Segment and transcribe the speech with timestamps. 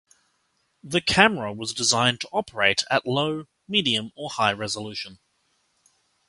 [0.83, 5.19] The camera was designed to operate at low, medium, or high resolution.